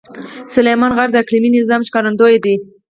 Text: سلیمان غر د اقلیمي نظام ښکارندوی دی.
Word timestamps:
سلیمان 0.53 0.91
غر 0.97 1.09
د 1.11 1.15
اقلیمي 1.23 1.49
نظام 1.57 1.81
ښکارندوی 1.87 2.35
دی. 2.43 2.55